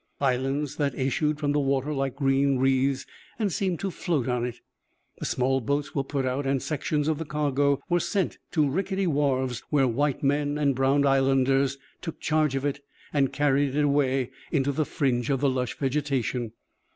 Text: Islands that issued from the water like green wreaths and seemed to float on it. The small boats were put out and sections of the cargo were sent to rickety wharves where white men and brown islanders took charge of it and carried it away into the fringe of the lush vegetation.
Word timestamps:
Islands 0.19 0.77
that 0.77 0.95
issued 0.97 1.37
from 1.39 1.51
the 1.51 1.59
water 1.59 1.93
like 1.93 2.15
green 2.15 2.57
wreaths 2.57 3.05
and 3.37 3.53
seemed 3.53 3.79
to 3.81 3.91
float 3.91 4.27
on 4.27 4.43
it. 4.43 4.55
The 5.19 5.27
small 5.27 5.61
boats 5.61 5.93
were 5.93 6.03
put 6.03 6.25
out 6.25 6.47
and 6.47 6.59
sections 6.59 7.07
of 7.07 7.19
the 7.19 7.23
cargo 7.23 7.79
were 7.87 7.99
sent 7.99 8.39
to 8.53 8.67
rickety 8.67 9.05
wharves 9.05 9.61
where 9.69 9.87
white 9.87 10.23
men 10.23 10.57
and 10.57 10.73
brown 10.73 11.05
islanders 11.05 11.77
took 12.01 12.19
charge 12.19 12.55
of 12.55 12.65
it 12.65 12.83
and 13.13 13.31
carried 13.31 13.75
it 13.75 13.83
away 13.85 14.31
into 14.51 14.71
the 14.71 14.85
fringe 14.85 15.29
of 15.29 15.39
the 15.39 15.49
lush 15.51 15.77
vegetation. 15.77 16.53